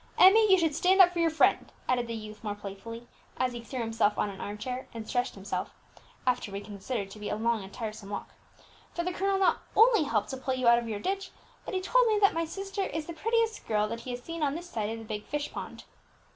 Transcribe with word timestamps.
Emmie, 0.17 0.49
you 0.51 0.57
should 0.57 0.73
stand 0.73 0.99
up 0.99 1.13
for 1.13 1.19
your 1.19 1.29
friend," 1.29 1.71
added 1.87 2.07
the 2.07 2.15
youth 2.15 2.43
more 2.43 2.55
playfully, 2.55 3.07
as 3.37 3.53
he 3.53 3.61
threw 3.61 3.81
himself 3.81 4.17
on 4.17 4.31
an 4.31 4.41
arm 4.41 4.57
chair, 4.57 4.87
and 4.95 5.07
stretched 5.07 5.35
himself, 5.35 5.75
after 6.25 6.49
what 6.51 6.59
he 6.61 6.65
considered 6.65 7.11
to 7.11 7.19
be 7.19 7.29
a 7.29 7.35
long 7.35 7.63
and 7.63 7.71
tiresome 7.71 8.09
walk, 8.09 8.29
"for 8.95 9.03
the 9.03 9.13
colonel 9.13 9.37
not 9.37 9.59
only 9.75 10.01
helped 10.05 10.29
to 10.31 10.37
pull 10.37 10.55
you 10.55 10.67
out 10.67 10.79
of 10.79 10.89
your 10.89 10.99
ditch, 10.99 11.29
but 11.65 11.75
he 11.75 11.81
told 11.81 12.07
me 12.07 12.17
that 12.19 12.33
my 12.33 12.45
sister 12.45 12.81
is 12.83 13.05
the 13.05 13.13
prettiest 13.13 13.67
girl 13.67 13.87
that 13.87 13.99
he 13.99 14.09
has 14.09 14.23
seen 14.23 14.41
on 14.41 14.55
this 14.55 14.67
side 14.71 14.89
of 14.89 14.97
the 14.97 15.05
big 15.05 15.23
fish 15.27 15.51
pond." 15.51 15.83